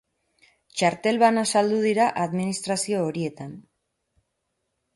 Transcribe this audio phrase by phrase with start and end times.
[0.79, 3.55] Txartel bana saldu dira administrazio horietan.